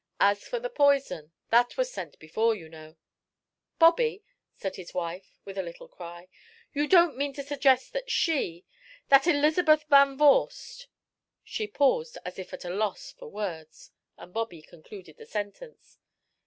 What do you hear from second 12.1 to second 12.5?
as